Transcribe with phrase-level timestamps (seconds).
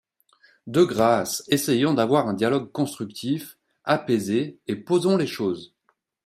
[0.65, 5.75] De grâce, essayons d’avoir un dialogue constructif, apaisé, et posons les choses.